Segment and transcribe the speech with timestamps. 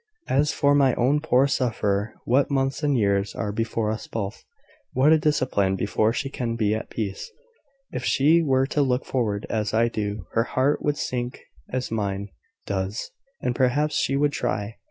[0.29, 4.43] As for my own poor sufferer what months and years are before us both!
[4.93, 7.29] What a discipline before she can be at peace!
[7.91, 12.29] If she were to look forward as I do, her heart would sink as mine
[12.65, 13.11] does,
[13.41, 14.77] and perhaps she would try...